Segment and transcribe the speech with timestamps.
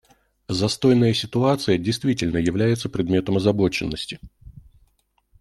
[0.47, 4.19] Застойная ситуация действительно является предметом озабоченности.